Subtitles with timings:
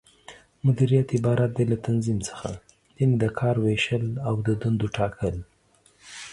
[0.63, 2.49] مديريت عبارت دى له تنظيم څخه،
[2.99, 5.35] یعنې د کار وېشل او د دندو ټاکل